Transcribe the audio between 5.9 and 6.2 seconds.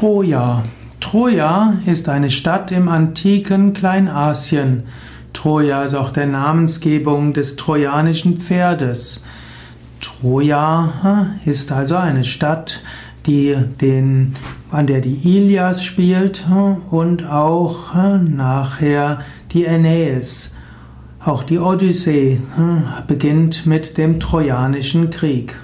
auch